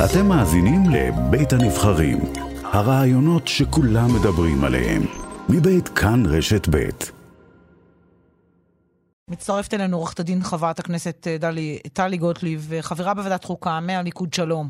אתם 0.00 0.26
מאזינים 0.28 0.82
לבית 0.90 1.52
הנבחרים, 1.52 2.18
הרעיונות 2.64 3.48
שכולם 3.48 4.08
מדברים 4.20 4.64
עליהם, 4.64 5.02
מבית 5.48 5.88
כאן 5.88 6.22
רשת 6.26 6.68
בית. 6.68 7.12
מצטרפת 9.30 9.74
אלינו 9.74 9.96
עורכת 9.96 10.20
הדין 10.20 10.42
חברת 10.42 10.78
הכנסת 10.78 11.26
אה, 11.26 11.38
דלי, 11.38 11.78
טלי 11.92 12.16
גוטליב, 12.16 12.70
חברה 12.80 13.14
בוועדת 13.14 13.44
חוקה 13.44 13.80
מהליכוד, 13.80 14.34
שלום. 14.34 14.68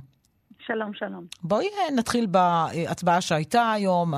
שלום, 0.66 0.94
שלום. 0.94 1.24
בואי 1.42 1.66
אה, 1.66 1.94
נתחיל 1.96 2.26
בהצבעה 2.26 3.20
שהייתה 3.20 3.72
היום. 3.72 4.14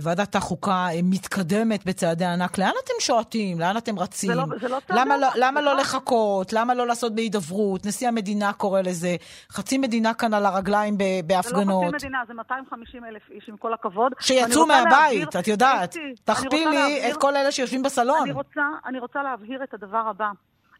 ועדת 0.00 0.34
החוקה 0.34 0.86
מתקדמת 1.02 1.84
בצעדי 1.86 2.24
ענק. 2.24 2.58
לאן 2.58 2.72
אתם 2.84 2.92
שועטים? 3.00 3.60
לאן 3.60 3.76
אתם 3.76 3.98
רצים? 3.98 4.30
זה 4.30 4.36
לא, 4.36 4.44
זה 4.60 4.68
לא 4.68 4.78
צעדי 4.86 5.00
למה, 5.00 5.16
לא, 5.16 5.28
למה 5.34 5.60
לא 5.60 5.76
לחכות? 5.76 6.52
למה 6.52 6.74
לא 6.74 6.86
לעשות 6.86 7.14
בהידברות? 7.14 7.86
נשיא 7.86 8.08
המדינה 8.08 8.52
קורא 8.52 8.80
לזה. 8.80 9.16
חצי 9.52 9.78
מדינה 9.78 10.14
כאן 10.14 10.34
על 10.34 10.46
הרגליים 10.46 10.98
בהפגנות. 11.26 11.84
זה 11.84 11.90
לא 11.92 11.96
חצי 11.96 12.06
מדינה, 12.06 12.18
זה 12.26 12.34
250 12.34 13.04
אלף 13.04 13.22
איש, 13.30 13.48
עם 13.48 13.56
כל 13.56 13.74
הכבוד. 13.74 14.12
שיצאו 14.20 14.66
מהבית, 14.66 14.92
להבהיר, 14.92 15.28
את 15.40 15.48
יודעת. 15.48 15.96
תכפילי 16.24 16.64
להבהיר, 16.64 17.10
את 17.10 17.16
כל 17.16 17.36
אלה 17.36 17.52
שיושבים 17.52 17.82
בסלון. 17.82 18.22
אני 18.22 18.32
רוצה, 18.32 18.62
אני 18.86 18.98
רוצה 18.98 19.22
להבהיר 19.22 19.64
את 19.64 19.74
הדבר 19.74 20.04
הבא. 20.10 20.30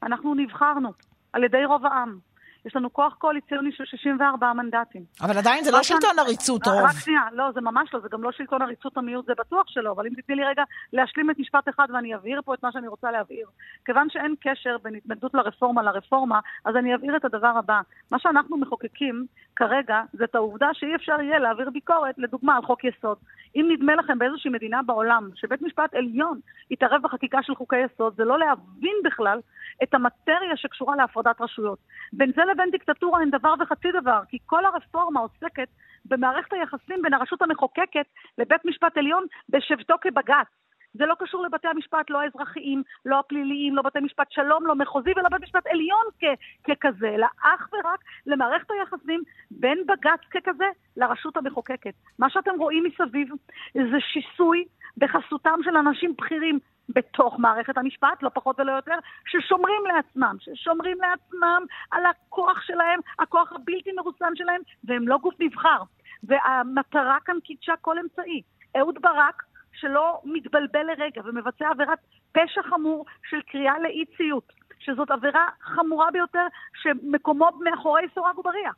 אנחנו 0.02 0.34
נבחרנו 0.34 0.92
על 1.32 1.45
ידי 1.45 1.65
רוב 1.65 1.87
העם. 1.87 2.31
יש 2.66 2.77
לנו 2.77 2.93
כוח 2.93 3.15
קואליציוני 3.15 3.73
של 3.73 3.84
64 3.84 4.52
מנדטים. 4.52 5.02
אבל 5.21 5.39
עדיין 5.39 5.65
זה 5.65 5.71
לא 5.71 5.83
שלטון 5.83 6.19
עריצות 6.19 6.66
רוב. 6.66 6.85
רק 6.85 6.91
שנייה, 6.91 7.23
לא, 7.33 7.51
זה 7.55 7.61
ממש 7.61 7.95
לא, 7.95 8.01
זה 8.01 8.09
גם 8.12 8.23
לא 8.23 8.33
שלטון 8.33 8.62
עריצות 8.62 8.97
המיעוט, 8.97 9.27
זה 9.27 9.33
בטוח 9.38 9.65
שלא, 9.69 9.93
אבל 9.93 10.07
אם 10.07 10.12
תתני 10.15 10.37
לי 10.37 10.45
רגע 10.45 10.62
להשלים 10.93 11.30
את 11.30 11.38
משפט 11.38 11.69
אחד 11.69 11.87
ואני 11.95 12.15
אבהיר 12.15 12.41
פה 12.45 12.55
את 12.55 12.62
מה 12.62 12.73
שאני 12.73 12.88
רוצה 12.88 13.11
להבהיר. 13.11 13.47
כיוון 13.85 14.11
שאין 14.11 14.35
קשר 14.41 14.77
בין 14.83 14.95
התנגדות 14.95 15.35
לרפורמה 15.35 15.83
לרפורמה, 15.83 16.41
אז 16.65 16.77
אני 16.77 16.95
אבהיר 16.95 17.16
את 17.16 17.25
הדבר 17.25 17.52
הבא. 17.59 17.80
מה 18.11 18.19
שאנחנו 18.19 18.57
מחוקקים 18.57 19.27
כרגע, 19.57 20.02
זה 20.13 20.24
את 20.24 20.35
העובדה 20.35 20.69
שאי 20.73 20.95
אפשר 20.95 21.21
יהיה 21.21 21.38
להעביר 21.38 21.71
ביקורת, 21.71 22.15
לדוגמה, 22.19 22.57
על 22.57 22.63
חוק 22.63 22.85
יסוד. 22.85 23.16
אם 23.57 23.69
נדמה 23.73 23.95
לכם 23.95 24.19
באיזושהי 24.19 24.51
מדינה 24.51 24.82
בעולם 24.82 25.30
שבית 25.35 25.63
משפט 25.63 25.95
עליון 25.95 26.41
יתערב 26.71 27.02
בחקיקה 27.02 27.38
של 27.43 27.54
חוקי 27.54 27.76
יסוד, 27.85 28.15
זה 28.16 28.24
לא 28.24 28.38
להבין 28.38 28.97
בכלל 29.04 29.38
את 29.82 29.95
המטריה 29.95 30.57
שקשורה 30.57 30.97
להפרדת 30.97 31.41
רשויות. 31.41 31.79
בין 32.13 32.32
זה 32.37 32.43
לבין 32.52 32.70
דיקטטורה 32.70 33.20
אין 33.20 33.30
דבר 33.30 33.54
וחצי 33.60 33.88
דבר, 34.00 34.20
כי 34.28 34.38
כל 34.46 34.64
הרפורמה 34.64 35.20
עוסקת 35.20 35.68
במערכת 36.04 36.52
היחסים 36.52 37.02
בין 37.02 37.14
הרשות 37.14 37.42
המחוקקת 37.42 38.06
לבית 38.38 38.64
משפט 38.64 38.98
עליון 38.98 39.24
בשבתו 39.48 39.95
כבג"ץ. 40.00 40.46
זה 40.95 41.06
לא 41.06 41.14
קשור 41.18 41.42
לבתי 41.42 41.68
המשפט, 41.68 42.10
לא 42.10 42.20
האזרחיים, 42.20 42.82
לא 43.04 43.18
הפליליים, 43.18 43.76
לא 43.76 43.82
בתי 43.82 44.00
משפט 44.00 44.26
שלום, 44.30 44.66
לא 44.66 44.74
מחוזי 44.74 45.10
ולא 45.16 45.28
בית 45.28 45.42
משפט 45.42 45.66
עליון 45.66 46.06
כ- 46.20 46.70
ככזה, 46.70 47.08
אלא 47.08 47.26
אך 47.42 47.68
ורק 47.73 48.00
למערכת 48.26 48.70
היחסים 48.70 49.23
בין 49.50 49.78
בג"ץ 49.86 50.20
ככזה 50.30 50.64
לרשות 50.96 51.36
המחוקקת. 51.36 51.95
מה 52.18 52.30
שאתם 52.30 52.50
רואים 52.58 52.84
מסביב 52.84 53.28
זה 53.74 54.00
שיסוי 54.12 54.64
בחסותם 54.96 55.58
של 55.64 55.76
אנשים 55.76 56.14
בכירים 56.18 56.58
בתוך 56.88 57.38
מערכת 57.38 57.79
המשפט, 57.79 58.23
לא 58.23 58.29
פחות 58.35 58.61
ולא 58.61 58.73
יותר, 58.73 58.95
ששומרים 59.27 59.83
לעצמם, 59.95 60.37
ששומרים 60.41 60.99
לעצמם 61.01 61.63
על 61.91 62.02
הכוח 62.07 62.63
שלהם, 62.63 63.01
הכוח 63.19 63.52
הבלתי 63.52 63.93
מרוסן 63.97 64.33
שלהם, 64.34 64.61
והם 64.84 65.09
לא 65.09 65.19
גוף 65.19 65.34
נבחר. 65.41 65.83
והמטרה 66.22 67.19
כאן 67.25 67.37
קידשה 67.44 67.77
כל 67.81 67.99
אמצעי. 67.99 68.43
אהוד 68.78 68.99
ברק, 69.03 69.43
שלא 69.72 70.21
מתבלבל 70.25 70.87
לרגע 70.87 71.22
ומבצע 71.25 71.69
עבירת 71.69 71.99
פשע 72.33 72.62
חמור 72.62 73.05
של 73.31 73.41
קריאה 73.43 73.78
לאי 73.78 74.05
ציות, 74.16 74.53
שזאת 74.78 75.10
עבירה 75.10 75.47
חמורה 75.60 76.10
ביותר 76.10 76.47
שמקומו 76.83 77.49
מאחורי 77.60 78.03
סורג 78.15 78.38
ובריח. 78.38 78.75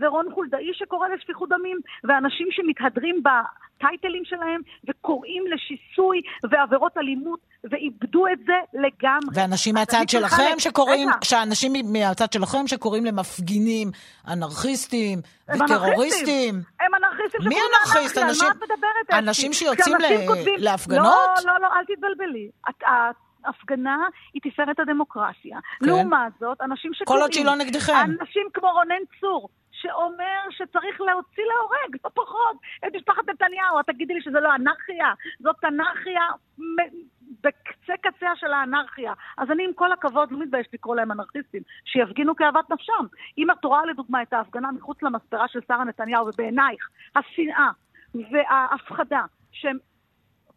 ורון 0.00 0.26
חולדאי 0.34 0.70
שקורא 0.72 1.08
לשפיכות 1.08 1.48
דמים, 1.48 1.78
ואנשים 2.04 2.46
שמתהדרים 2.50 3.22
בטייטלים 3.22 4.22
שלהם 4.24 4.60
וקוראים 4.88 5.44
לשיסוי 5.46 6.20
ועבירות 6.50 6.98
אלימות, 6.98 7.40
ואיבדו 7.64 8.26
את 8.32 8.38
זה 8.46 8.52
לגמרי. 8.74 9.34
ואנשים 9.34 9.74
מהצד 9.74 10.08
שלכם 10.08 10.58
שקוראים, 10.58 11.08
שאנשים 11.24 11.72
מהצד 11.92 12.32
שלכם 12.32 12.66
שקוראים 12.66 13.04
למפגינים 13.04 13.88
אנרכיסטים 14.32 15.18
וטרוריסטים. 15.48 16.54
הם 16.80 16.94
אנרכיסטים 16.94 17.48
מי 17.48 17.56
אנרכיסט? 17.70 18.18
אנשים, 18.18 18.46
על 18.46 18.52
מה 18.52 18.64
את 18.64 18.70
מדברת? 18.70 19.24
אנשים 19.24 19.52
שיוצאים 19.52 19.96
להפגנות? 20.56 21.14
לא, 21.44 21.52
לא, 21.52 21.60
לא, 21.60 21.66
אל 21.66 21.84
תתבלבלי. 21.84 22.50
הפגנה 23.44 23.96
היא 24.34 24.42
תפארת 24.44 24.80
הדמוקרטיה. 24.80 25.58
כן. 25.80 25.86
לעומת 25.86 26.32
זאת, 26.40 26.60
אנשים 26.60 26.94
שקוראים... 26.94 27.20
כל 27.20 27.22
עוד 27.22 27.32
שהיא 27.32 27.44
לא 27.44 27.56
נגדכם. 27.56 27.92
אנשים 28.20 28.42
כמו 28.54 28.68
רונן 28.72 29.02
צור, 29.20 29.48
שאומר 29.80 30.40
שצריך 30.50 31.00
להוציא 31.00 31.44
להורג, 31.44 31.96
לא 32.04 32.10
פחות, 32.14 32.56
את 32.86 32.94
משפחת 32.94 33.28
נתניהו. 33.28 33.80
את 33.80 33.86
תגידי 33.86 34.14
לי 34.14 34.20
שזה 34.20 34.40
לא 34.40 34.54
אנרכיה? 34.54 35.12
זאת 35.40 35.64
אנרכיה 35.64 36.22
בקצה 37.44 37.92
קצה 38.00 38.36
של 38.36 38.52
האנרכיה. 38.52 39.12
אז 39.38 39.50
אני 39.50 39.64
עם 39.64 39.72
כל 39.72 39.92
הכבוד 39.92 40.32
לא 40.32 40.38
מתביישת 40.38 40.74
לקרוא 40.74 40.96
להם 40.96 41.12
אנרכיסטים, 41.12 41.62
שיפגינו 41.84 42.36
כאוות 42.36 42.70
נפשם. 42.70 43.06
אם 43.38 43.50
את 43.50 43.64
רואה 43.64 43.86
לדוגמה 43.86 44.22
את 44.22 44.32
ההפגנה 44.32 44.72
מחוץ 44.72 45.02
למספרה 45.02 45.48
של 45.48 45.60
שרה 45.68 45.84
נתניהו, 45.84 46.26
ובעינייך 46.26 46.88
השנאה 47.16 47.70
וההפחדה 48.14 49.24
שהם 49.52 49.78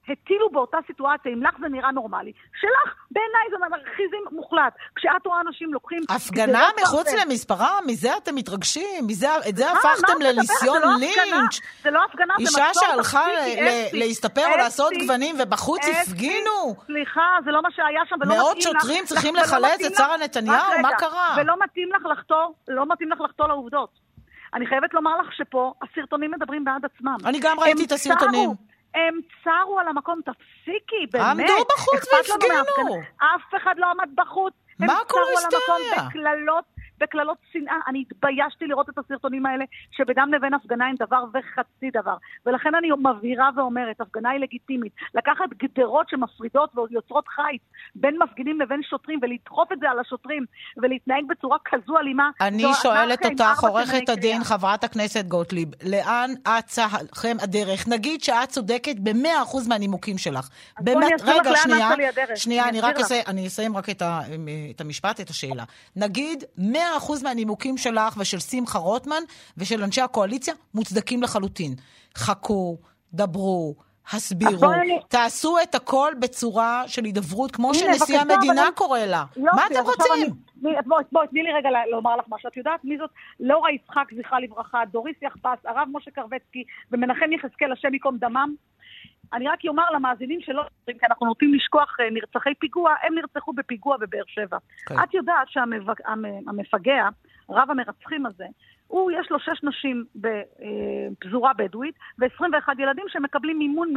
הטילו 0.09 0.49
באותה 0.49 0.77
סיטואציה, 0.87 1.31
אם 1.33 1.43
לך 1.43 1.55
זה 1.59 1.67
נראה 1.69 1.91
נורמלי, 1.91 2.31
שלך 2.61 2.95
בעיניי 3.11 3.45
זה 3.49 3.55
אנרכיזם 3.65 4.35
מוחלט. 4.35 4.73
כשאת 4.95 5.25
רואה 5.25 5.41
אנשים 5.47 5.73
לוקחים... 5.73 5.99
הפגנה 6.09 6.69
מחוץ. 6.81 7.07
למספרה? 7.13 7.79
מזה 7.87 8.17
אתם 8.17 8.35
מתרגשים? 8.35 9.07
מזה, 9.07 9.27
את 9.49 9.55
זה 9.57 9.71
הפכתם 9.71 10.21
לניסיון 10.21 10.81
לא 10.81 10.95
לינץ'. 10.99 11.59
זה 11.83 11.91
לא 11.91 11.99
הפגנה, 12.09 12.33
זה 12.37 12.43
אישה 12.43 12.67
שהלכה 12.73 13.25
להסתפר 13.93 14.45
או 14.51 14.57
לעשות 14.57 14.91
גוונים 14.99 15.35
ובחוץ 15.39 15.81
הפגינו? 16.01 16.75
סליחה, 16.85 17.37
זה 17.45 17.51
לא 17.51 17.61
מה 17.61 17.69
שהיה 17.71 18.01
שם, 18.09 18.15
ולא 18.21 18.25
מתאים 18.25 18.39
לך... 18.39 18.43
מאות 18.43 18.61
שוטרים 18.61 19.05
צריכים 19.05 19.35
לחלץ 19.35 19.85
את 19.87 19.95
שרה 19.95 20.17
נתניהו? 20.17 20.81
מה 20.81 20.89
קרה? 20.97 21.35
ולא 21.37 21.53
מתאים 21.63 21.89
לך 21.95 22.05
לחתור, 22.05 22.55
לא 22.67 22.85
מתאים 22.89 23.11
לך 23.11 23.21
לחתור 23.21 23.47
לעובדות. 23.47 23.89
אני 24.53 24.67
חייבת 24.67 24.93
לומר 24.93 25.21
לך 25.21 25.33
שפה 25.33 25.73
הסרטונים 25.81 26.31
מדברים 26.31 26.63
בעד 26.63 26.85
עצמם. 26.85 27.17
אני 27.25 27.39
גם 27.41 27.59
ראיתי 27.59 27.85
את 27.85 27.91
הסרטונים. 27.91 28.70
הם 28.95 29.19
צרו 29.43 29.79
על 29.79 29.87
המקום, 29.87 30.19
תפסיקי, 30.25 31.07
באמת. 31.11 31.25
עמדו 31.25 31.53
בחוץ 31.75 32.13
והפגינו. 32.13 33.01
אף 33.17 33.55
אחד 33.57 33.75
לא 33.77 33.87
עמד 33.91 34.09
בחוץ. 34.15 34.53
מה 34.79 34.99
כל 35.07 35.19
ההיסטריה? 35.27 35.59
הם 35.59 35.65
צרו 35.65 35.75
על 35.75 35.81
המקום 35.83 36.07
בקללות 36.09 36.65
בקללות 37.01 37.37
שנאה. 37.53 37.75
אני 37.87 38.03
התביישתי 38.09 38.65
לראות 38.67 38.89
את 38.89 38.97
הסרטונים 38.97 39.45
האלה, 39.45 39.65
שבדם 39.91 40.29
לבין 40.35 40.53
הפגנה 40.53 40.87
אין 40.87 40.95
דבר 40.99 41.23
וחצי 41.33 41.89
דבר. 41.93 42.17
ולכן 42.45 42.75
אני 42.75 42.87
מבהירה 42.91 43.49
ואומרת, 43.55 44.01
הפגנה 44.01 44.29
היא 44.29 44.39
לגיטימית. 44.39 44.93
לקחת 45.15 45.49
גדרות 45.63 46.09
שמפרידות 46.09 46.69
ויוצרות 46.75 47.27
חיץ 47.27 47.61
בין 47.95 48.17
מפגינים 48.23 48.61
לבין 48.61 48.81
שוטרים, 48.83 49.19
ולדחוף 49.21 49.71
את 49.71 49.79
זה 49.79 49.89
על 49.89 49.99
השוטרים, 49.99 50.45
ולהתנהג 50.77 51.23
בצורה 51.29 51.57
כזו 51.65 51.97
אלימה, 51.97 52.29
אני 52.41 52.63
שואלת 52.81 53.25
אותך, 53.25 53.63
עורכת 53.63 54.09
הדין, 54.09 54.43
חברת 54.43 54.83
הכנסת 54.83 55.25
גוטליב, 55.25 55.69
לאן 55.89 56.29
אצה 56.43 56.85
לכם 57.11 57.37
הדרך? 57.43 57.87
נגיד 57.87 58.23
שאת 58.23 58.49
צודקת 58.49 58.95
ב-100% 58.99 59.69
מהנימוקים 59.69 60.17
שלך. 60.17 60.49
בואי 60.79 60.95
אני 60.95 61.15
אסביר 61.15 61.37
לך 61.37 61.67
לאן 61.67 61.81
אצה 61.81 61.95
לי 61.95 62.07
הדרך. 62.07 62.37
שנייה, 62.37 62.69
אני 62.69 62.81
רק 62.81 62.95
אסיים 63.47 63.77
רק 63.77 63.89
את 63.89 64.81
המשפט, 64.81 65.19
את 65.21 65.29
השאלה. 65.29 65.63
נגיד 65.95 66.43
100 66.57 66.90
100% 66.99 67.23
מהנימוקים 67.23 67.77
שלך 67.77 68.17
ושל 68.17 68.39
שמחה 68.39 68.79
רוטמן 68.79 69.23
ושל 69.57 69.83
אנשי 69.83 70.01
הקואליציה 70.01 70.53
מוצדקים 70.73 71.23
לחלוטין. 71.23 71.75
חכו, 72.15 72.77
דברו, 73.13 73.75
הסבירו. 74.11 74.71
תעשו 75.07 75.57
את 75.63 75.75
הכל 75.75 76.11
בצורה 76.19 76.83
של 76.87 77.05
הידברות, 77.05 77.51
כמו 77.51 77.73
שנשיא 77.73 78.19
המדינה. 78.19 78.69
קורא 78.75 78.99
לה. 78.99 79.23
מה 79.37 79.67
אתם 79.67 79.83
רוצים? 79.83 80.13
אני... 80.15 80.75
בואי, 80.85 81.03
בוא, 81.11 81.25
תני 81.25 81.43
לי 81.43 81.53
רגע 81.53 81.69
לומר 81.91 82.15
לך 82.15 82.25
משהו. 82.29 82.49
את 82.49 82.57
יודעת 82.57 82.79
מי 82.83 82.97
זאת? 82.97 83.09
לאורה 83.39 83.71
יצחק, 83.71 84.05
זכרה 84.17 84.39
לברכה, 84.39 84.83
דוריס 84.91 85.15
יחפש, 85.21 85.59
הרב 85.65 85.87
משה 85.91 86.11
קרבצקי 86.11 86.63
ומנחם 86.91 87.31
יחזקאל, 87.31 87.71
השם 87.71 87.93
ייקום 87.93 88.17
דמם. 88.17 88.55
אני 89.33 89.47
רק 89.47 89.59
אומר 89.67 89.83
למאזינים 89.95 90.41
שלא 90.41 90.63
כי 90.85 91.05
אנחנו 91.09 91.25
נוטים 91.25 91.53
לשכוח 91.53 91.97
אה, 91.99 92.09
נרצחי 92.09 92.53
פיגוע, 92.59 92.93
הם 93.03 93.15
נרצחו 93.15 93.53
בפיגוע 93.53 93.97
בבאר 93.97 94.23
שבע. 94.27 94.57
Okay. 94.57 94.89
כן. 94.89 94.95
את 95.03 95.13
יודעת 95.13 95.49
שהמפגע, 95.49 97.09
רב 97.49 97.71
המרצחים 97.71 98.25
הזה, 98.25 98.45
הוא, 98.87 99.11
יש 99.11 99.31
לו 99.31 99.39
שש 99.39 99.63
נשים 99.63 100.05
בפזורה 100.15 101.49
אה, 101.49 101.53
בדואית 101.53 101.95
ו-21 102.19 102.69
ילדים 102.79 103.05
שמקבלים 103.07 103.57
מימון 103.57 103.93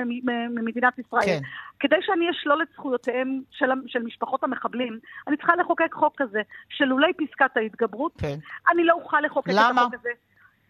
ממדינת 0.51 0.99
ישראל. 0.99 1.25
כן. 1.27 1.41
כדי 1.81 1.97
שאני 2.01 2.31
אשלול 2.31 2.63
את 2.63 2.69
זכויותיהם 2.75 3.41
של, 3.51 3.67
של 3.87 4.03
משפחות 4.03 4.45
המחבלים, 4.45 4.99
אני 5.29 5.37
צריכה 5.37 5.57
לחוקק 5.57 5.93
חוק 5.95 6.15
כזה, 6.23 6.43
שלולי 6.69 7.13
פסקת 7.13 7.57
ההתגברות, 7.57 8.13
כן. 8.19 8.37
אני 8.73 8.85
לא 8.85 8.93
אוכל 8.93 9.21
לחוקק 9.21 9.51
למה? 9.51 9.71
את 9.71 9.77
החוק 9.79 9.95
הזה. 9.95 10.11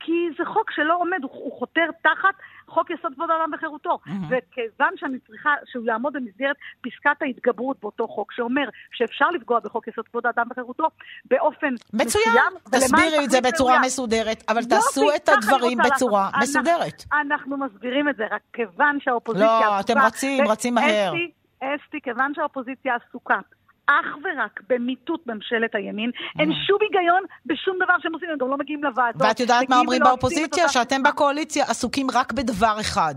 כי 0.04 0.12
זה 0.38 0.44
חוק 0.44 0.70
שלא 0.70 0.96
עומד, 1.00 1.18
הוא, 1.22 1.30
הוא 1.32 1.58
חותר 1.58 1.86
תחת 2.02 2.34
חוק 2.66 2.90
יסוד 2.90 3.14
כבוד 3.14 3.30
האדם 3.30 3.50
וחירותו. 3.54 3.98
Mm-hmm. 4.06 4.10
וכיוון 4.28 4.92
שאני 4.96 5.18
צריכה 5.26 5.50
שהוא 5.66 5.86
יעמוד 5.86 6.12
במסגרת 6.12 6.56
פסקת 6.80 7.22
ההתגברות 7.22 7.76
באותו 7.82 8.08
חוק, 8.08 8.32
שאומר 8.32 8.68
שאפשר 8.92 9.30
לפגוע 9.30 9.60
בחוק 9.60 9.88
יסוד 9.88 10.08
כבוד 10.08 10.26
האדם 10.26 10.46
וחירותו 10.50 10.86
באופן 11.24 11.74
מצוין. 11.92 12.06
מסוים. 12.06 12.52
תסבירי 12.70 13.24
את 13.24 13.30
זה 13.30 13.40
בצורה 13.40 13.72
ראויה. 13.72 13.86
מסודרת, 13.86 14.44
אבל 14.48 14.64
תעשו 14.64 15.14
את 15.16 15.28
הדברים 15.28 15.78
בצורה 15.84 16.30
לעשות. 16.34 16.42
מסודרת. 16.42 17.04
אנחנו, 17.12 17.32
אנחנו 17.32 17.56
מסבירים 17.56 18.08
את 18.08 18.16
זה, 18.16 18.24
רק 18.30 18.42
כיוון 18.52 18.98
שהאופוזיציה... 19.00 19.60
לא, 19.60 19.80
אתם 19.80 19.98
רצים, 19.98 20.48
רצים 20.48 20.74
מהר. 20.74 21.12
אסתי, 21.60 22.00
כיוון 22.00 22.32
שהאופוזיציה 22.34 22.94
עסוקה 22.94 23.38
אך 23.86 24.06
ורק 24.24 24.60
במיטוט 24.68 25.26
ממשלת 25.26 25.74
הימין. 25.74 26.10
אין 26.38 26.50
mm. 26.50 26.54
שום 26.66 26.78
היגיון 26.80 27.22
בשום 27.46 27.76
דבר 27.76 27.94
שהם 27.98 28.14
עושים, 28.14 28.28
הם 28.30 28.38
גם 28.38 28.48
לא 28.48 28.56
מגיעים 28.56 28.84
לוועדות. 28.84 29.22
ואת 29.22 29.40
יודעת 29.40 29.68
מה 29.68 29.78
אומרים 29.78 30.02
באופוזיציה? 30.04 30.68
שאתם 30.68 31.02
בקואליציה 31.02 31.64
עסוקים 31.64 32.06
רק 32.14 32.32
בדבר 32.32 32.76
אחד. 32.80 33.14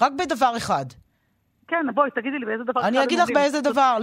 רק 0.00 0.12
בדבר 0.12 0.56
אחד. 0.56 0.84
כן, 1.68 1.86
בואי, 1.94 2.10
תגידי 2.10 2.38
לי 2.38 2.46
באיזה 2.46 2.64
דבר... 2.64 2.80
אני 2.80 3.02
אגיד 3.02 3.18
לך 3.18 3.28
באיזה 3.34 3.60
דבר, 3.60 3.98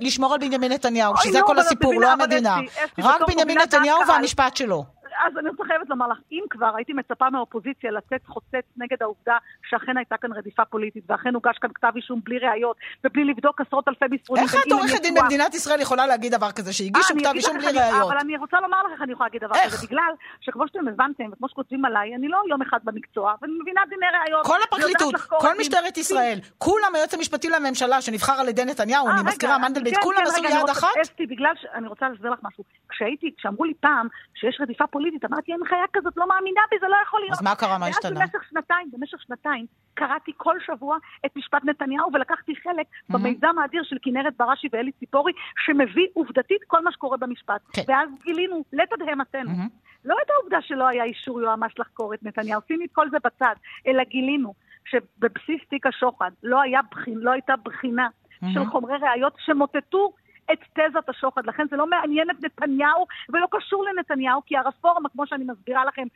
לשמור 0.00 0.32
על 0.34 0.38
בנימין 0.40 0.72
נתניהו, 0.72 1.14
שזה 1.16 1.38
כל 1.46 1.58
הסיפור, 1.58 2.00
לא 2.00 2.12
המדינה. 2.12 2.56
רק 2.98 3.20
בנימין 3.28 3.58
נתניהו 3.58 3.98
והמשפט 4.08 4.56
שלו. 4.56 4.84
אז 5.26 5.38
אני 5.38 5.48
רוצה 5.48 5.64
חייבת 5.64 5.88
לומר 5.88 6.08
לך, 6.08 6.18
אם 6.32 6.44
כבר 6.50 6.72
הייתי 6.76 6.92
מצפה 6.92 7.30
מהאופוזיציה 7.30 7.90
לצאת 7.90 8.26
חוצץ 8.26 8.66
נגד 8.76 9.02
העובדה 9.02 9.36
שאכן 9.70 9.96
הייתה 9.96 10.16
כאן 10.16 10.32
רדיפה 10.32 10.64
פוליטית, 10.64 11.04
ואכן 11.08 11.34
הוגש 11.34 11.58
כאן 11.58 11.70
כתב 11.74 11.92
אישום 11.96 12.20
בלי 12.24 12.38
ראיות, 12.38 12.76
ובלי 13.04 13.24
לבדוק 13.24 13.60
עשרות 13.60 13.88
אלפי 13.88 14.04
מסרונים. 14.10 14.44
איך 14.44 14.54
את 14.54 14.72
עורכת 14.72 15.02
דין 15.02 15.14
במדינת 15.14 15.54
ישראל 15.54 15.80
יכולה 15.80 16.06
להגיד 16.06 16.34
דבר 16.34 16.52
כזה, 16.52 16.72
שהגישו 16.72 17.14
כתב 17.18 17.32
אישום 17.34 17.58
בלי 17.58 17.66
ראיות? 17.66 18.08
אבל 18.08 18.18
אני 18.18 18.36
רוצה 18.36 18.60
לומר 18.60 18.82
לך 18.82 18.92
איך 18.92 19.02
אני 19.02 19.12
יכולה 19.12 19.26
להגיד 19.26 19.44
דבר 19.44 19.54
כזה, 19.66 19.86
בגלל 19.86 20.12
שכמו 20.40 20.68
שאתם 20.68 20.88
הבנתם, 20.88 21.24
וכמו 21.32 21.48
שכותבים 21.48 21.84
עליי, 21.84 22.14
אני 22.14 22.28
לא 22.28 22.38
יום 22.50 22.62
אחד 22.62 22.78
במקצוע, 22.84 23.34
ואני 23.42 23.52
מבינה 23.62 23.80
דיני 23.88 24.06
ראיות. 24.20 24.46
כל 24.46 24.58
הפרקליטות, 24.66 25.14
כל 25.14 25.58
משטרת 25.60 25.98
ישראל, 25.98 26.38
כולם 26.58 26.94
היועץ 26.94 27.14
המשפטי 27.14 27.48
לממשלה 27.50 28.00
שנבחר 28.00 28.40
על 28.40 28.48
ידי 28.48 28.64
נתניהו, 28.64 29.08
אני 29.08 29.18
אה, 29.18 29.22
מזכירה 29.22 29.58
מנדלבליט, 29.58 29.94
כן, 29.94 30.02
כולם 30.02 30.18
כן, 30.18 30.26
עשו 30.26 30.44
יד 30.44 30.70
אחת? 30.70 30.88
אסתי, 31.02 31.26
בגלל 31.26 31.52
ש... 31.56 31.66
אני 31.74 31.88
רוצה 31.88 32.08
להסביר 32.08 32.30
לך 32.30 32.38
משהו. 32.42 32.64
כשהייתי, 32.88 33.34
כשאמרו 33.38 33.64
לי 33.64 33.74
פעם 33.80 34.08
שיש 34.34 34.58
רדיפה 34.60 34.86
פוליטית, 34.86 35.07
אמרתי, 35.24 35.52
אין 35.52 35.60
חיה 35.64 35.84
כזאת, 35.92 36.16
לא 36.16 36.28
מאמינה 36.28 36.60
בי, 36.70 36.76
זה 36.80 36.88
לא 36.88 36.96
יכול 37.02 37.20
להיות. 37.20 37.32
אז 37.32 37.42
מה 37.42 37.54
קרה, 37.54 37.78
מה 37.78 37.86
השתנה? 37.86 38.20
במשך 38.20 38.44
שנתיים, 38.50 38.90
במשך 38.92 39.20
שנתיים, 39.20 39.66
קראתי 39.94 40.32
כל 40.36 40.56
שבוע 40.66 40.96
את 41.26 41.36
משפט 41.36 41.64
נתניהו, 41.64 42.12
ולקחתי 42.12 42.56
חלק 42.56 42.86
mm-hmm. 42.86 43.12
במיזם 43.12 43.58
האדיר 43.62 43.82
של 43.84 43.96
כנרת 44.02 44.36
בראשי 44.36 44.68
ואלי 44.72 44.92
ציפורי, 44.92 45.32
שמביא 45.64 46.06
עובדתית 46.12 46.64
כל 46.66 46.84
מה 46.84 46.92
שקורה 46.92 47.16
במשפט. 47.16 47.60
כן. 47.72 47.82
ואז 47.88 48.08
גילינו, 48.24 48.64
לתדהמתנו, 48.72 49.50
mm-hmm. 49.50 50.04
לא 50.04 50.16
את 50.24 50.30
העובדה 50.30 50.62
שלא 50.62 50.88
היה 50.88 51.04
אישור 51.04 51.40
יועמ"ש 51.40 51.78
לחקור 51.78 52.14
את 52.14 52.22
נתניהו, 52.22 52.60
שימי 52.68 52.84
את 52.84 52.92
כל 52.92 53.10
זה 53.10 53.16
בצד, 53.24 53.54
אלא 53.86 54.04
גילינו 54.04 54.54
שבבסיס 54.84 55.60
תיק 55.68 55.86
השוחד 55.86 56.30
לא, 56.42 56.60
היה 56.60 56.80
לא 57.06 57.30
הייתה 57.30 57.54
בחינה 57.64 58.08
mm-hmm. 58.08 58.46
של 58.54 58.64
חומרי 58.64 58.96
ראיות 58.96 59.32
שמוטטו 59.38 60.12
את 60.52 60.58
תזת 60.74 61.08
השוחד. 61.08 61.46
לכן 61.46 61.66
זה 61.70 61.76
לא 61.76 61.86
מעניין 61.86 62.30
את 62.30 62.36
נתניהו 62.44 63.06
ולא 63.28 63.46
קשור 63.50 63.84
לנתניהו, 63.84 64.40
כי 64.46 64.56
הרפורמה, 64.56 65.08
כמו 65.08 65.26
שאני 65.26 65.44
מסבירה 65.44 65.84
לכם, 65.84 66.06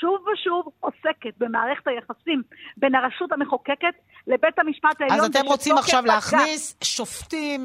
שוב 0.00 0.24
ושוב 0.32 0.68
עוסקת 0.80 1.34
במערכת 1.38 1.88
היחסים 1.88 2.42
בין 2.76 2.94
הרשות 2.94 3.32
המחוקקת 3.32 3.94
לבית 4.26 4.58
המשפט 4.58 5.00
העליון. 5.00 5.20
אז 5.20 5.30
אתם 5.30 5.46
רוצים 5.46 5.78
עכשיו 5.78 6.02
להכניס 6.06 6.76
שופטים 6.84 7.60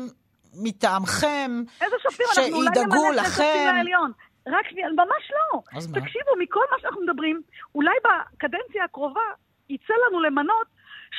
מטעמכם, 0.63 1.51
איזה 1.81 1.95
שופטים? 2.03 2.25
שידאגו 2.33 3.11
לכם. 3.11 3.29
שופטים 3.29 3.75
לעליון. 3.75 4.11
רק 4.47 4.69
שנייה, 4.69 4.89
ממש 4.89 5.31
לא. 5.31 5.61
אז 5.77 5.87
מה? 5.87 5.99
תקשיבו, 5.99 6.31
מכל 6.39 6.65
מה 6.71 6.77
שאנחנו 6.81 7.01
מדברים, 7.01 7.41
אולי 7.75 7.97
בקדנציה 8.05 8.83
הקרובה 8.83 9.27
יצא 9.69 9.93
לנו 10.07 10.21
למנות 10.21 10.67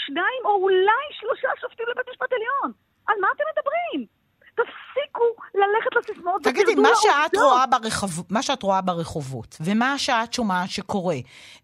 שניים 0.06 0.42
או 0.44 0.50
אולי 0.62 1.06
שלושה 1.20 1.48
שופטים 1.60 1.86
לבית 1.90 2.08
משפט 2.10 2.32
עליון. 2.32 2.72
על 3.06 3.16
מה 3.20 3.28
אתם 3.34 3.44
מדברים? 3.52 4.06
תפסיקו 4.54 5.24
ללכת 5.54 5.96
לסיסמאות 5.96 6.42
תגידי, 6.76 6.88
מה 6.88 6.96
שאת, 6.96 7.36
רואה 7.36 7.66
ברחוב, 7.66 8.24
מה 8.30 8.42
שאת 8.42 8.62
רואה 8.62 8.80
ברחובות, 8.80 9.56
ומה 9.60 9.98
שאת 9.98 10.32
שומעת 10.32 10.70
שקורה 10.70 11.16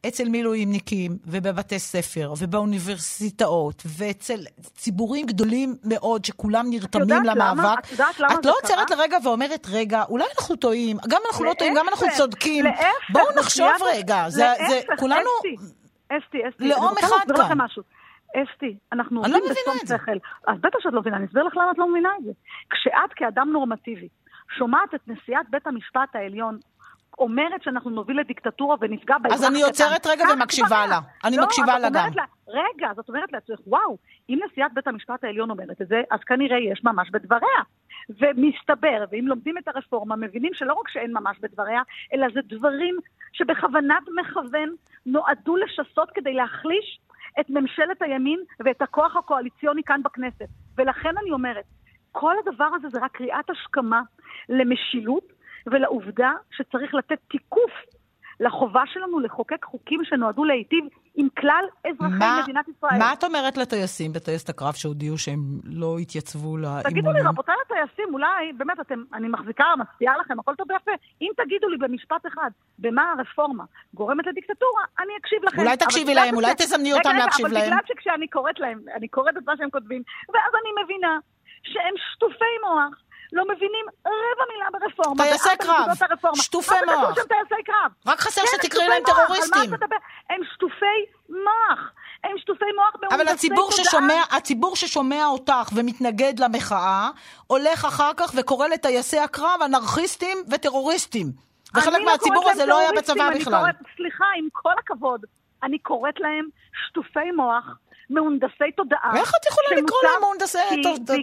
אצל 0.09 0.29
מילואימניקים 0.29 1.19
ובבתי 1.27 1.79
ספר 1.79 2.33
ובאוניברסיטאות 2.39 3.83
ואצל 3.99 4.41
ציבורים 4.61 5.27
גדולים 5.27 5.77
מאוד 5.85 6.25
שכולם 6.25 6.67
נרתמים 6.71 7.25
למאבק, 7.25 7.79
את, 7.85 8.01
למה 8.19 8.35
את 8.35 8.47
לא 8.47 8.55
עוצרת 8.63 8.91
לרגע 8.91 9.17
ואומרת, 9.25 9.67
רגע, 9.71 10.03
אולי 10.09 10.25
אנחנו 10.39 10.57
טועים, 10.57 10.97
גם 11.09 11.21
אנחנו 11.31 11.45
לא 11.45 11.53
טועים, 11.59 11.75
גם 11.75 11.89
אנחנו 11.89 12.07
צודקים. 12.17 12.65
בואו 13.13 13.27
נחשוב 13.39 13.73
רגע, 13.95 14.29
זה, 14.29 14.53
כולנו... 14.99 15.31
אסתי, 16.09 16.39
אסתי, 16.49 16.69
לאום 16.69 16.95
אחד 16.99 17.37
כאן. 17.37 17.59
אסתי, 18.37 18.77
אנחנו 18.93 19.19
עובדים 19.21 19.35
לא 19.35 19.51
בשום 19.51 19.99
שכל. 19.99 20.19
אז 20.47 20.59
בטח 20.61 20.79
שאת 20.81 20.93
לא 20.93 21.01
מבינה, 21.01 21.17
אני 21.17 21.27
אסביר 21.27 21.45
לך 21.45 21.57
למה 21.57 21.71
את 21.71 21.79
לא 21.79 21.91
מבינה 21.91 22.09
את 22.19 22.25
זה. 22.25 22.31
כשאת 22.71 23.13
כאדם 23.17 23.49
נורמטיבי 23.53 24.09
שומעת 24.59 24.95
את 24.95 25.01
נשיאת 25.09 25.51
בית 25.51 25.67
המשפט 25.67 26.15
העליון 26.17 26.59
אומרת 27.19 27.63
שאנחנו 27.63 27.91
נוביל 27.91 28.21
לדיקטטורה 28.21 28.77
ונפגע 28.81 29.19
באזרח 29.19 29.39
אז 29.39 29.45
אני 29.45 29.63
עוצרת 29.63 30.07
רגע 30.07 30.25
ומקשיבה 30.33 30.87
לה. 30.87 30.99
אני 31.25 31.37
לא, 31.37 31.45
מקשיבה 31.45 31.79
לה 31.79 31.91
גם. 31.91 32.09
לה, 32.15 32.25
רגע, 32.49 32.91
אז 32.91 32.99
את 32.99 33.09
אומרת 33.09 33.33
לעצמך, 33.33 33.59
וואו, 33.67 33.99
אם 34.29 34.39
נשיאת 34.47 34.73
בית 34.75 34.87
המשפט 34.87 35.25
העליון 35.25 35.51
אומרת 35.51 35.83
את 35.83 35.89
זה, 35.89 36.03
אז 36.11 36.21
כנראה 36.27 36.59
יש 36.59 36.85
ממש 36.85 37.11
בדבריה. 37.11 37.63
ומסתבר, 38.09 39.05
ואם 39.11 39.25
לומדים 39.29 39.59
את 39.59 39.69
הרפורמה, 39.69 40.17
מבינים 40.17 40.55
שלא 40.55 40.73
רק 40.73 40.89
שאין 40.89 41.13
ממש 41.13 41.39
בדבריה, 41.41 41.83
אלא 42.15 42.27
זה 42.35 42.41
דברים 42.45 42.97
שבכוונת 43.33 44.03
מכוון 44.21 44.75
נועדו 45.07 45.57
לשסות 45.57 46.11
כדי 46.15 46.35
להחליש 46.35 47.01
את 47.41 47.51
ממשלת 47.51 48.03
הימין 48.03 48.41
ואת 48.65 48.83
הכוח 48.83 49.17
הקואליציוני 49.17 49.83
כאן 49.83 50.01
בכנסת. 50.03 50.49
ולכן 50.77 51.19
אני 51.23 51.31
אומרת, 51.31 51.65
כל 52.13 52.35
הדבר 52.39 52.69
הזה 52.75 52.89
זה 52.89 52.99
רק 53.03 53.13
קריאת 53.13 53.51
השכמה 53.51 54.03
למשילות 54.49 55.33
ולעובדה 55.67 56.33
שצריך 56.51 56.95
לתת 56.95 57.19
תיקוף 57.29 57.73
לחובה 58.41 58.83
שלנו 58.87 59.21
לחוקק 59.21 59.65
חוקים 59.65 60.01
שנועדו 60.05 60.45
להיטיב 60.45 60.85
עם 61.15 61.29
כלל 61.39 61.65
אזרחי 61.91 62.19
מה, 62.19 62.41
מדינת 62.43 62.69
ישראל. 62.69 62.99
מה 62.99 63.13
את 63.13 63.25
אומרת 63.25 63.57
לטייסים 63.57 64.13
בטייסת 64.13 64.49
הקרב 64.49 64.73
שהודיעו 64.75 65.19
שהם 65.19 65.39
לא 65.65 65.99
התייצבו 65.99 66.57
לאימונים? 66.57 66.83
תגידו 66.83 67.13
לי, 67.13 67.21
רבותיי 67.21 67.55
הטייסים, 67.67 68.15
אולי, 68.15 68.53
באמת, 68.57 68.81
אתם, 68.81 69.03
אני 69.15 69.29
מחזיקה, 69.29 69.65
מצביעה 69.79 70.19
לכם, 70.19 70.41
הכל 70.41 70.55
טוב 70.55 70.71
ויפה. 70.71 70.91
אם 71.23 71.31
תגידו 71.37 71.69
לי 71.69 71.77
במשפט 71.77 72.27
אחד 72.27 72.51
במה 72.79 73.13
הרפורמה 73.13 73.65
גורמת 73.95 74.27
לדיקטטורה, 74.27 74.83
אני 75.01 75.13
אקשיב 75.21 75.45
לכם. 75.45 75.59
אולי 75.59 75.77
תקשיבי 75.77 76.15
להם, 76.15 76.35
אולי 76.35 76.53
תזמני 76.59 76.93
אותם 76.93 77.17
להקשיב 77.17 77.47
להם. 77.47 77.57
אבל 77.57 77.67
בגלל 77.67 77.79
שכשאני 77.87 78.29
קוראת 78.29 78.61
להם, 78.61 78.81
אני 78.97 79.09
קוראת 79.09 79.37
את 79.37 79.43
מה 79.47 79.53
שהם 79.57 79.71
כותבים, 79.71 80.03
ואז 80.29 80.53
אני 80.63 80.85
מבינה 80.85 81.19
שהם 81.63 81.95
שטופי 82.13 82.55
מוח. 82.65 82.99
לא 83.33 83.45
מבינים 83.45 83.87
רבע 84.07 84.45
מילה 84.53 84.67
ברפורמה. 84.73 85.25
טייסי 85.25 85.49
קרב, 85.59 85.87
שטופי 86.35 86.75
מוח. 86.87 87.09
מה 87.09 87.13
זה 87.15 87.21
טייסי 87.29 87.63
קרב? 87.65 87.93
רק 88.07 88.21
חסר 88.21 88.41
כן, 88.41 88.47
שתקראי 88.47 88.89
להם 88.89 89.03
טרוריסטים. 89.05 89.71
הם 90.31 90.41
שטופי 90.55 91.07
מוח. 91.29 91.93
הם 92.25 92.39
שטופי 92.39 92.65
מוח 92.77 93.11
אבל 93.15 93.29
הציבור 93.29 93.71
ששומע, 93.73 94.23
הציבור 94.31 94.77
ששומע 94.77 95.27
אותך 95.27 95.69
ומתנגד 95.75 96.41
למחאה, 96.41 97.09
הולך 97.47 97.85
אחר 97.85 98.11
כך 98.17 98.33
וקורא 98.37 98.69
לטייסי 98.69 99.19
הקרב 99.19 99.61
אנרכיסטים 99.65 100.39
וטרוריסטים. 100.51 101.27
וחלק 101.75 101.99
לא 101.99 102.05
מהציבור 102.05 102.51
הזה 102.51 102.67
לא 102.67 102.79
היה 102.79 102.91
בצבא 102.97 103.31
בכלל. 103.35 103.61
קוראת, 103.61 103.75
סליחה, 103.97 104.25
עם 104.39 104.49
כל 104.53 104.73
הכבוד, 104.79 105.25
אני 105.63 105.79
קוראת 105.79 106.21
להם 106.21 106.49
שטופי 106.89 107.31
מוח. 107.37 107.65
מהונדסי 108.15 108.73
תודעה. 108.77 109.13
איך 109.17 109.33
את 109.41 109.47
יכולה 109.51 109.81
לקרוא 109.83 109.99
להם 110.03 110.21
מהונדסי 110.21 110.59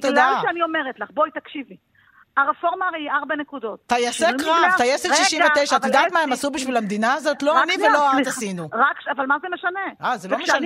תודעה? 0.01 0.29
בגלל 0.29 0.41
שאני 0.41 0.61
אומרת 0.61 0.99
לך, 0.99 1.09
בואי 1.13 1.31
תקשיבי. 1.31 1.77
הרפורמה 2.37 2.87
הרי 2.87 2.99
היא 2.99 3.11
ארבע 3.11 3.35
נקודות. 3.35 3.79
טייסי 3.87 4.25
קרב, 4.37 4.71
טייסת 4.77 5.09
69, 5.15 5.75
את 5.75 5.85
יודעת 5.85 6.13
מה 6.13 6.19
הם 6.19 6.31
עשו 6.31 6.51
בשביל 6.51 6.77
המדינה 6.77 7.13
הזאת? 7.13 7.43
לא 7.43 7.63
אני 7.63 7.73
ולא 7.87 8.21
את 8.21 8.27
עשינו. 8.27 8.69
אבל 9.11 9.25
מה 9.25 9.35
זה 9.41 9.47
משנה? 9.53 9.79
אה, 10.03 10.17
זה 10.17 10.29
לא 10.29 10.37
משנה, 10.37 10.57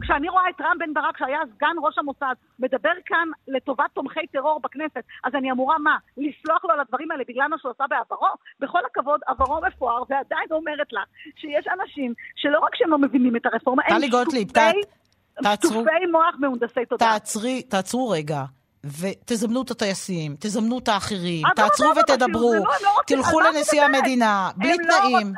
כשאני 0.00 0.28
רואה 0.28 0.48
את 0.50 0.60
רם 0.60 0.78
בן 0.78 0.94
ברק, 0.94 1.18
שהיה 1.18 1.38
סגן 1.56 1.76
ראש 1.82 1.98
המוסד, 1.98 2.34
מדבר 2.58 2.92
כאן 3.06 3.28
לטובת 3.48 3.90
תומכי 3.94 4.26
טרור 4.32 4.60
בכנסת, 4.60 5.04
אז 5.24 5.34
אני 5.34 5.52
אמורה 5.52 5.78
מה? 5.78 5.96
לסלוח 6.16 6.64
לו 6.64 6.70
על 6.70 6.80
הדברים 6.80 7.10
האלה 7.10 7.24
בגלל 7.28 7.46
מה 7.46 7.56
שהוא 7.58 7.72
עשה 7.74 7.84
בעברו? 7.90 8.28
בכל 8.60 8.80
הכבוד, 8.90 9.20
עברו 9.26 9.60
מפואר, 9.68 10.02
ועדיין 10.08 10.46
אומרת 10.50 10.92
לך 10.92 11.04
שיש 11.36 11.66
אנשים 11.80 12.14
שלא 12.36 12.58
רק 12.58 12.74
שהם 12.74 12.90
לא 12.90 12.98
מבינים 12.98 13.36
את 13.36 13.46
הרפורמה, 13.46 13.82
הם 13.86 14.02
שטופי 14.02 14.80
מוח 16.12 16.34
מהונדסי 16.38 16.86
תודעה. 16.88 17.12
תעצרי, 17.12 17.62
תעצרו 17.62 18.10
רגע. 18.10 18.44
ותזמנו 18.84 19.62
את 19.62 19.70
הטייסים, 19.70 20.36
תזמנו 20.40 20.78
את 20.78 20.88
האחרים, 20.88 21.46
תעצרו 21.56 21.92
ותדברו, 22.00 22.54
תלכו 23.06 23.40
לנשיא 23.40 23.82
המדינה, 23.82 24.50
בלי 24.56 24.76
תנאים. 24.76 25.32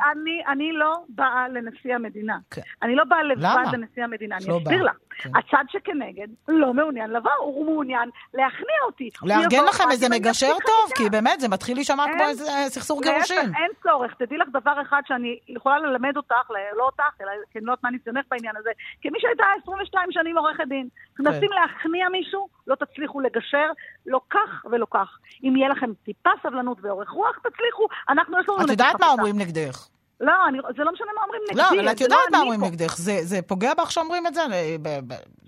אני 0.47 0.71
לא 0.73 0.97
באה 1.09 1.47
לנשיא 1.49 1.95
המדינה. 1.95 2.37
כן. 2.51 2.61
אני 2.83 2.95
לא 2.95 3.03
באה 3.03 3.23
לבד 3.23 3.73
לנשיא 3.73 4.03
המדינה, 4.03 4.37
אני 4.37 4.45
לא 4.47 4.57
אסביר 4.57 4.83
לך. 4.83 4.95
כן. 5.23 5.29
הצד 5.35 5.63
שכנגד 5.69 6.27
לא 6.47 6.73
מעוניין 6.73 7.09
לבוא, 7.09 7.31
הוא 7.39 7.65
מעוניין 7.65 8.09
להכניע 8.33 8.81
אותי. 8.85 9.09
לארגן 9.23 9.63
לכם 9.69 9.91
איזה 9.91 10.09
מגשר 10.09 10.53
טוב, 10.65 10.91
כי 10.95 11.09
באמת 11.09 11.39
זה 11.39 11.47
מתחיל 11.49 11.77
להישמע 11.77 12.05
כמו 12.13 12.23
איזה 12.23 12.43
סכסוך 12.67 13.01
גירושים. 13.01 13.55
אין 13.55 13.71
צורך, 13.83 14.13
תדעי 14.13 14.37
לך 14.37 14.47
דבר 14.53 14.81
אחד 14.81 15.01
שאני 15.05 15.39
יכולה 15.47 15.79
ללמד 15.79 16.17
אותך, 16.17 16.51
לא 16.77 16.83
אותך, 16.83 17.21
אלא 17.21 17.31
כי 17.51 17.59
אני 17.59 17.65
לא 17.65 17.71
יודעת 17.71 17.83
מה 17.83 17.91
ניסיונך 17.91 18.25
בעניין 18.31 18.55
הזה, 18.57 18.69
כמי 19.01 19.19
שהייתה 19.19 19.43
22 19.63 20.11
שנים 20.11 20.37
עורכת 20.37 20.63
דין. 20.67 20.87
כן. 21.17 21.23
מנסים 21.23 21.49
להכניע 21.51 22.09
מישהו, 22.09 22.47
לא 22.67 22.75
תצליחו 22.75 23.19
לגשר, 23.19 23.67
לא 24.05 24.21
כך 24.29 24.65
ולא 24.71 24.87
כך. 24.91 25.17
אם 25.43 25.55
יהיה 25.55 25.69
לכם 25.69 25.93
טיפה 26.05 26.29
סבלנות 26.43 26.77
ואורך 26.81 27.09
רוח, 27.09 27.37
תצליחו, 27.37 27.87
אנחנו 28.09 28.39
יש 28.39 28.49
לנו... 28.49 28.65
את 28.65 28.69
יודעת 28.69 28.99
מה 28.99 29.07
אומרים 29.09 29.37
נגדך. 29.37 29.87
לא, 30.21 30.33
אני, 30.47 30.57
זה 30.77 30.83
לא 30.83 30.91
משנה 30.91 31.07
מה 31.15 31.21
אומרים 31.23 31.41
נגדי. 31.49 31.61
לא, 31.61 31.69
אבל 31.69 31.91
את 31.91 32.01
יודעת 32.01 32.19
לא 32.31 32.37
מה 32.37 32.43
אומרים 32.43 32.63
נגדך. 32.63 32.97
זה, 32.97 33.19
זה 33.21 33.41
פוגע 33.41 33.73
בך 33.73 33.91
שאומרים 33.91 34.27
את 34.27 34.33
זה? 34.33 34.41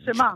שמה? 0.05 0.33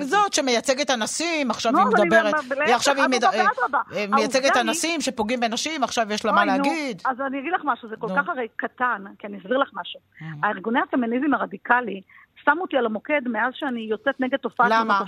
זאת 0.00 0.32
שמייצגת 0.32 0.90
אנסים, 0.90 1.50
עכשיו 1.50 1.76
היא 1.76 1.86
מדברת, 1.86 2.34
עכשיו 2.74 2.94
היא 2.96 4.08
מייצגת 4.08 4.56
אנסים 4.56 5.00
שפוגעים 5.00 5.40
בנשים, 5.40 5.84
עכשיו 5.84 6.12
יש 6.12 6.24
לה 6.24 6.32
מה 6.32 6.44
להגיד. 6.44 7.02
אז 7.04 7.20
אני 7.20 7.38
אגיד 7.38 7.52
לך 7.52 7.60
משהו, 7.64 7.88
זה 7.88 7.96
כל 7.98 8.08
כך 8.16 8.28
הרי 8.28 8.48
קטן, 8.56 9.04
כי 9.18 9.26
אני 9.26 9.38
אסביר 9.38 9.58
לך 9.58 9.70
משהו. 9.74 10.00
הארגוני 10.42 10.80
הפמיניזם 10.80 11.34
הרדיקלי 11.34 12.00
שמו 12.44 12.62
אותי 12.62 12.76
על 12.76 12.86
המוקד 12.86 13.20
מאז 13.26 13.52
שאני 13.56 13.80
יוצאת 13.80 14.20
נגד 14.20 14.38
תופעת 14.38 14.70
למה? 14.70 15.02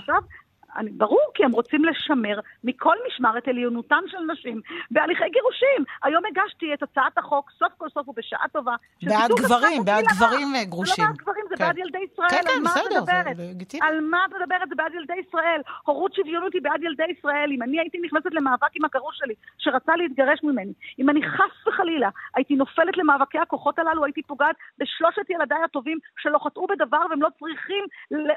אני, 0.77 0.91
ברור, 0.91 1.31
כי 1.33 1.43
הם 1.43 1.51
רוצים 1.51 1.85
לשמר 1.85 2.39
מכל 2.63 2.95
משמר 3.07 3.37
את 3.37 3.47
עליונותן 3.47 4.03
של 4.07 4.17
נשים 4.31 4.61
בהליכי 4.91 5.29
גירושים. 5.33 5.83
היום 6.03 6.23
הגשתי 6.25 6.73
את 6.73 6.83
הצעת 6.83 7.17
החוק, 7.17 7.51
סוף 7.59 7.73
כל 7.77 7.89
סוף 7.89 8.07
ובשעה 8.09 8.47
טובה. 8.53 8.75
בעד 9.03 9.31
גברים, 9.31 9.85
בעד 9.85 10.05
גברים 10.05 10.47
גרושים. 10.69 10.95
זה 10.95 11.01
לא 11.01 11.07
בעד 11.07 11.17
גברים, 11.17 11.42
זה 11.53 11.57
כן. 11.57 11.65
בעד 11.65 11.77
ילדי 11.77 11.99
ישראל. 12.13 12.29
כן, 12.29 12.41
כן, 12.47 12.63
בסדר, 12.63 13.05
זה 13.05 13.33
לגיטימי. 13.37 13.87
על 13.87 14.01
מה 14.01 14.25
את 14.25 14.33
מדברת? 14.41 14.69
זה 14.69 14.75
בעד 14.75 14.93
ילדי 14.93 15.19
ישראל. 15.27 15.61
הורות 15.85 16.13
שוויונות 16.13 16.53
היא 16.53 16.61
בעד 16.61 16.83
ילדי 16.83 17.03
ישראל. 17.17 17.51
אם 17.51 17.63
אני 17.63 17.79
הייתי 17.79 17.97
נכנסת 18.05 18.33
למאבק 18.33 18.75
עם 18.75 18.85
הגרוש 18.85 19.17
שלי, 19.17 19.33
שרצה 19.57 19.95
להתגרש 19.95 20.39
ממני, 20.43 20.73
אם 20.99 21.09
אני 21.09 21.21
חס 21.23 21.67
וחלילה 21.67 22.09
הייתי 22.35 22.55
נופלת 22.55 22.97
למאבקי 22.97 23.39
הכוחות 23.39 23.79
הללו, 23.79 24.05
הייתי 24.05 24.21
פוגעת 24.23 24.55
בשלושת 24.77 25.29
ילדיי 25.29 25.63
הטובים 25.63 25.97
שלא 26.17 26.39
חטאו 26.43 26.67
בדבר 26.67 27.01
והם 27.09 27.21
לא 27.21 27.29
צריכים 27.39 27.85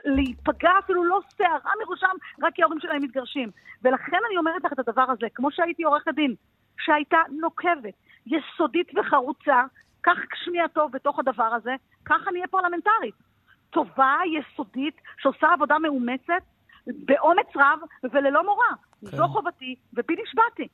להיפגע 0.05 0.71
אפילו 0.79 1.05
לא 1.05 1.21
שערה 1.39 1.73
מראשם 1.87 2.17
רק 2.43 2.55
כי 2.55 2.63
ההורים 2.63 2.81
שלהם 2.81 3.03
מתגרשים. 3.03 3.51
ולכן 3.83 4.19
אני 4.29 4.37
אומרת 4.37 4.65
לך 4.65 4.73
את 4.73 4.79
הדבר 4.79 5.05
הזה, 5.09 5.27
כמו 5.35 5.51
שהייתי 5.51 5.83
עורכת 5.83 6.15
דין, 6.15 6.35
שהייתה 6.79 7.19
נוקבת, 7.31 7.95
יסודית 8.27 8.91
וחרוצה, 8.97 9.63
כך 10.03 10.19
שמי 10.45 10.61
הטוב 10.61 10.93
בתוך 10.93 11.19
הדבר 11.19 11.45
הזה, 11.45 11.75
כך 12.09 12.29
אני 12.29 12.39
אהיה 12.39 12.49
פרלמנטרית. 12.51 13.15
טובה, 13.71 14.15
יסודית, 14.37 14.97
שעושה 15.19 15.47
עבודה 15.53 15.79
מאומצת, 15.79 16.43
באומץ 16.87 17.51
רב 17.57 17.79
וללא 18.13 18.45
מורא. 18.45 18.65
כן. 19.11 19.17
זו 19.17 19.29
חובתי, 19.29 19.75
ובי 19.95 20.15
נשבעתי. 20.23 20.69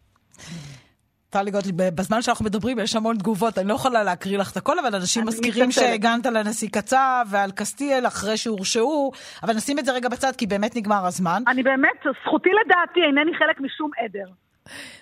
טלי 1.31 1.51
גוטליב, 1.51 1.77
בזמן 1.77 2.23
שאנחנו 2.23 2.45
מדברים 2.45 2.79
יש 2.79 2.97
המון 2.97 3.17
תגובות, 3.17 3.59
אני 3.59 3.69
לא 3.69 3.75
יכולה 3.75 4.03
להקריא 4.03 4.39
לך 4.39 4.53
את 4.53 4.57
הכל, 4.57 4.79
אבל 4.79 4.95
אנשים 4.95 5.25
מזכירים 5.27 5.71
שהגנת 5.71 6.27
לנשיא 6.27 6.69
קצב 6.69 7.27
ועל 7.31 7.51
קסטיאל 7.51 8.07
אחרי 8.07 8.37
שהורשעו, 8.37 9.13
אבל 9.43 9.55
נשים 9.55 9.79
את 9.79 9.85
זה 9.85 9.93
רגע 9.93 10.09
בצד, 10.09 10.33
כי 10.39 10.47
באמת 10.47 10.77
נגמר 10.77 11.07
הזמן. 11.07 11.43
אני 11.49 11.63
באמת, 11.63 12.07
זכותי 12.25 12.51
לדעתי, 12.65 13.01
אינני 13.03 13.35
חלק 13.39 13.61
משום 13.61 13.91
עדר. 13.99 14.33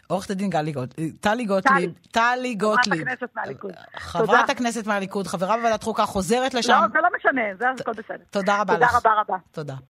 עורכת 0.06 0.30
הדין 0.30 0.50
גלי 0.50 0.72
גוטליב, 0.72 1.12
טלי 1.20 1.44
גוטליב, 1.44 1.92
טלי 2.10 2.54
גוטליב. 2.54 3.04
חברת 3.04 3.10
הכנסת 3.10 3.28
מהליכוד. 3.36 3.72
חברת 3.96 4.50
הכנסת 4.50 4.86
מהליכוד, 4.86 5.26
חברה 5.26 5.56
בוועדת 5.56 5.82
חוקה, 5.82 6.06
חוזרת 6.06 6.54
לשם. 6.54 6.72
לא, 6.72 6.88
זה 6.92 6.98
לא 7.02 7.08
משנה, 7.16 7.42
זה 7.58 7.64
הכל 7.80 7.92
בסדר. 7.92 8.24
תודה 8.30 8.60
רבה 8.60 8.78
לך. 8.78 8.92
תודה 8.92 8.98
רבה 8.98 9.20
רבה. 9.20 9.36
תודה. 9.52 9.74